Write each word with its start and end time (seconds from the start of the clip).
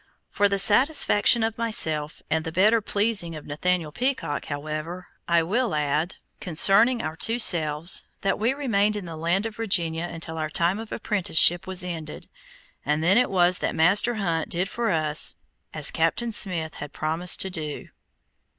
For 0.31 0.49
the 0.49 0.57
satisfaction 0.57 1.43
of 1.43 1.59
myself, 1.59 2.23
and 2.27 2.43
the 2.43 2.51
better 2.51 2.81
pleasing 2.81 3.35
of 3.35 3.45
Nathaniel 3.45 3.91
Peacock, 3.91 4.45
however, 4.45 5.05
I 5.27 5.43
will 5.43 5.75
add, 5.75 6.15
concerning 6.39 7.03
our 7.03 7.15
two 7.15 7.37
selves, 7.37 8.07
that 8.21 8.39
we 8.39 8.51
remained 8.55 8.95
in 8.95 9.05
the 9.05 9.15
land 9.15 9.45
of 9.45 9.57
Virginia 9.57 10.05
until 10.05 10.39
our 10.39 10.49
time 10.49 10.79
of 10.79 10.91
apprenticeship 10.91 11.67
was 11.67 11.83
ended, 11.83 12.27
and 12.83 13.03
then 13.03 13.19
it 13.19 13.29
was, 13.29 13.59
that 13.59 13.75
Master 13.75 14.15
Hunt 14.15 14.49
did 14.49 14.67
for 14.69 14.89
us 14.89 15.35
as 15.71 15.91
Captain 15.91 16.31
Smith 16.31 16.73
had 16.81 16.93
promised 16.93 17.39
to 17.41 17.51
do. 17.51 17.89